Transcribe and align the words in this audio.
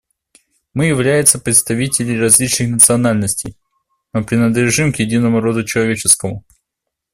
Мы 0.73 0.85
является 0.87 1.37
представители 1.37 2.17
различных 2.17 2.71
национальностей, 2.71 3.55
но 4.13 4.23
принадлежим 4.23 4.91
к 4.91 4.95
единому 4.95 5.41
роду 5.41 5.63
человеческому. 5.63 6.43